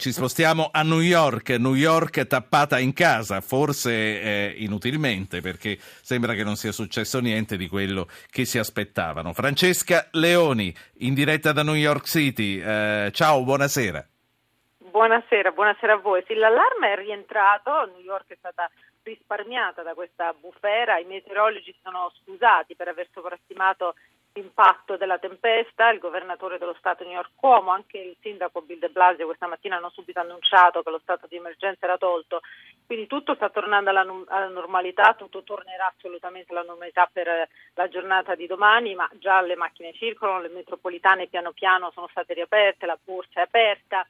[0.00, 6.32] Ci spostiamo a New York, New York tappata in casa, forse eh, inutilmente perché sembra
[6.32, 9.34] che non sia successo niente di quello che si aspettavano.
[9.34, 14.02] Francesca Leoni, in diretta da New York City, eh, ciao, buonasera.
[14.90, 16.24] Buonasera, buonasera a voi.
[16.26, 18.70] Sì, l'allarme è rientrato, New York è stata
[19.02, 23.96] risparmiata da questa bufera, i meteorologi sono scusati per aver sovrastimato
[24.32, 28.88] l'impatto della tempesta, il governatore dello Stato New York Cuomo, anche il sindaco Bill de
[28.88, 32.40] Blasio questa mattina hanno subito annunciato che lo stato di emergenza era tolto,
[32.86, 38.34] quindi tutto sta tornando alla, alla normalità, tutto tornerà assolutamente alla normalità per la giornata
[38.34, 42.98] di domani, ma già le macchine circolano, le metropolitane piano piano sono state riaperte, la
[43.02, 44.06] borsa è aperta.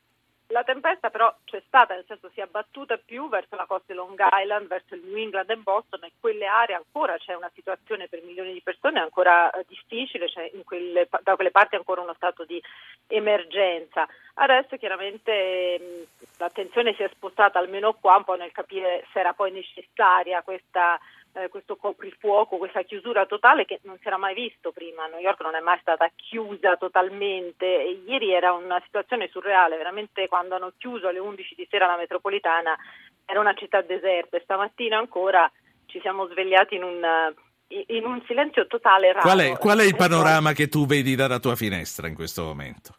[0.52, 3.94] La tempesta però c'è stata, nel senso si è abbattuta più verso la costa di
[3.94, 8.08] Long Island, verso il New England e Boston e quelle aree ancora c'è una situazione
[8.08, 12.44] per milioni di persone ancora eh, difficile, c'è quelle, da quelle parti ancora uno stato
[12.44, 12.60] di
[13.06, 14.08] emergenza.
[14.34, 19.32] Adesso chiaramente mh, l'attenzione si è spostata almeno qua un po' nel capire se era
[19.32, 20.98] poi necessaria questa
[21.32, 25.06] eh, questo coprifuoco, questa chiusura totale che non si era mai visto prima.
[25.06, 30.28] New York non è mai stata chiusa totalmente e ieri era una situazione surreale, veramente
[30.28, 32.76] quando hanno chiuso alle 11 di sera la metropolitana
[33.24, 35.50] era una città deserta e stamattina ancora
[35.86, 37.34] ci siamo svegliati in un,
[37.68, 39.20] in un silenzio totale raro.
[39.20, 42.94] Qual è, qual è il panorama che tu vedi dalla tua finestra in questo momento?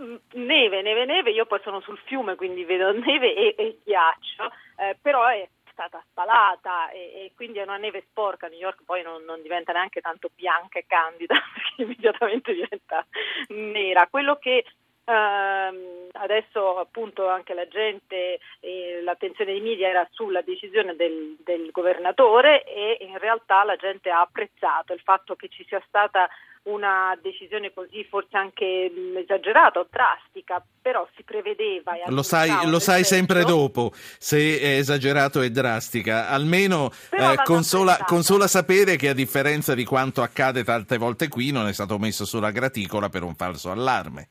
[0.00, 4.50] Mm, neve, neve, neve, io poi sono sul fiume quindi vedo neve e, e ghiaccio,
[4.78, 5.46] eh, però è
[5.80, 8.48] stata spalata e, e, quindi è una neve sporca.
[8.48, 13.06] New York poi non, non, diventa neanche tanto bianca e candida perché immediatamente diventa
[13.48, 14.06] nera.
[14.08, 14.64] Quello che
[15.04, 21.70] ehm, adesso appunto anche la gente, eh, l'attenzione dei media era sulla decisione del, del
[21.70, 26.28] governatore e in realtà la gente ha apprezzato il fatto che ci sia stata
[26.62, 31.96] una decisione così forse anche esagerata o drastica, però si prevedeva.
[32.08, 38.46] lo sai, lo sai sempre dopo se è esagerato e drastica, almeno eh, consola, consola,
[38.46, 42.50] sapere che a differenza di quanto accade tante volte qui non è stato messo sulla
[42.50, 44.28] graticola per un falso allarme.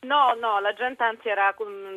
[0.00, 1.54] No, no, la gente anzi era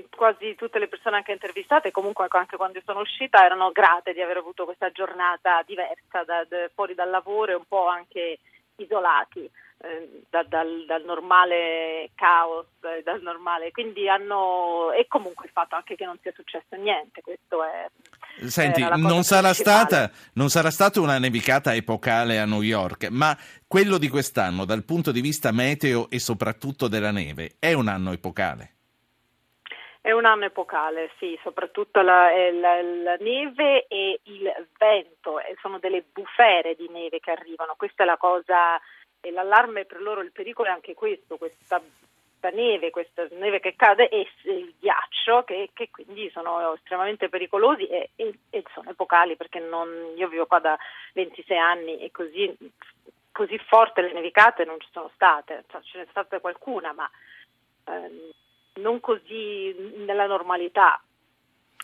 [0.10, 4.38] quasi tutte le persone anche intervistate, comunque anche quando sono uscita erano grate di aver
[4.38, 8.40] avuto questa giornata diversa da, da, fuori dal lavoro e un po' anche
[8.78, 9.50] isolati
[9.84, 15.76] eh, da, dal, dal, normale caos, eh, dal normale, quindi hanno e comunque il fatto
[15.76, 17.88] anche che non sia successo niente, questo è
[18.40, 23.38] Senti, non sarà, stata, non sarà stata una nevicata epocale a New York, ma
[23.68, 28.12] quello di quest'anno dal punto di vista meteo e soprattutto della neve è un anno
[28.12, 28.76] epocale?
[30.02, 36.04] È un anno epocale, sì, soprattutto la, la, la neve e il vento, sono delle
[36.12, 38.82] bufere di neve che arrivano, questa è la cosa,
[39.32, 41.80] l'allarme per loro, il pericolo è anche questo, questa
[42.50, 48.10] neve, questa neve che cade e il ghiaccio che, che quindi sono estremamente pericolosi e,
[48.16, 50.78] e, e sono epocali perché non, io vivo qua da
[51.14, 52.54] 26 anni e così,
[53.32, 57.10] così forte le nevicate non ci sono state, cioè, ce n'è stata qualcuna ma
[57.86, 58.32] ehm,
[58.76, 61.02] non così nella normalità.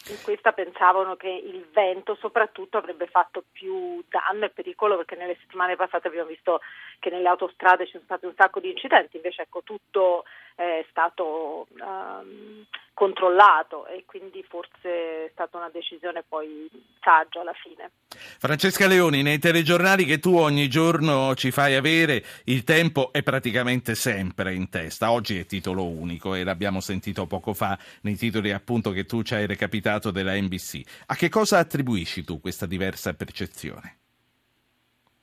[0.10, 5.36] In questa pensavano che il vento soprattutto avrebbe fatto più danno e pericolo perché nelle
[5.38, 6.62] settimane passate abbiamo visto
[7.00, 10.24] che nelle autostrade ci sono stati un sacco di incidenti, invece ecco tutto
[10.58, 16.68] è stato um, controllato e quindi forse è stata una decisione poi
[17.00, 17.92] saggia alla fine.
[18.40, 23.94] Francesca Leoni, nei telegiornali che tu ogni giorno ci fai avere, il tempo è praticamente
[23.94, 25.12] sempre in testa.
[25.12, 29.36] Oggi è titolo unico e l'abbiamo sentito poco fa nei titoli appunto che tu ci
[29.36, 30.82] hai recapitato della NBC.
[31.06, 34.00] A che cosa attribuisci tu questa diversa percezione?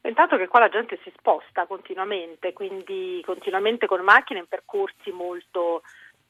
[0.06, 5.82] Intanto che qua la gente si sposta continuamente, quindi continuamente con macchine in percorsi molto,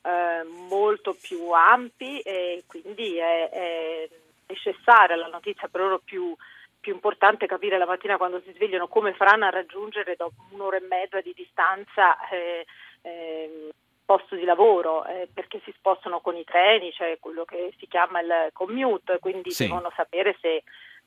[0.03, 4.09] eh, molto più ampi e quindi è, è,
[4.47, 6.37] necessaria la notizia per loro più,
[6.79, 10.87] più importante capire la mattina quando si svegliano come faranno a raggiungere dopo un'ora e
[10.89, 12.65] mezza di distanza eh,
[13.03, 13.71] eh,
[14.05, 18.21] posto di lavoro eh, perché si spostano con i treni, cioè quello che si chiama
[18.21, 19.67] il commute, quindi sì.
[19.67, 20.63] devono sapere se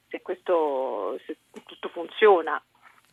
[0.09, 2.61] se questo se tutto funziona.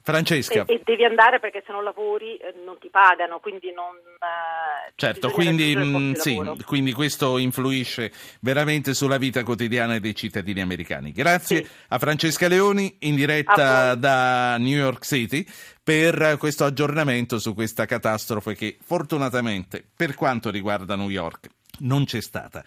[0.05, 0.67] Francesca.
[0.67, 3.97] E, e, devi andare perché se non lavori eh, non ti pagano, quindi non...
[3.97, 10.61] Eh, certo, quindi, mh, mm, sì, quindi, questo influisce veramente sulla vita quotidiana dei cittadini
[10.61, 11.11] americani.
[11.11, 11.71] Grazie sì.
[11.89, 15.43] a Francesca Leoni, in diretta da New York City,
[15.83, 21.49] per questo aggiornamento su questa catastrofe che fortunatamente, per quanto riguarda New York,
[21.79, 22.63] non c'è stata.